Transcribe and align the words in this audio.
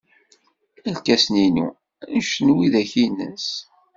Irkasen-inu 0.89 1.67
anect 2.05 2.35
n 2.45 2.47
widak-nnes. 2.55 3.47